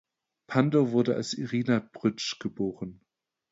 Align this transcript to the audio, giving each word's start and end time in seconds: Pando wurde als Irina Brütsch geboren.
Pando 0.47 0.93
wurde 0.93 1.13
als 1.15 1.35
Irina 1.35 1.87
Brütsch 1.93 2.39
geboren. 2.39 3.01